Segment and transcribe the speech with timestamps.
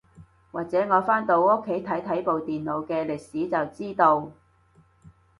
[0.51, 4.31] 或者我返到屋企睇睇部電腦嘅歷史就知道